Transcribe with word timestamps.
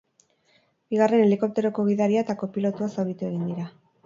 Bigarren 0.93 1.21
helikopteroko 1.25 1.85
gidaria 1.91 2.25
eta 2.27 2.37
kopilotua 2.41 2.89
zauritu 2.97 3.31
egin 3.31 3.47
dira. 3.53 3.69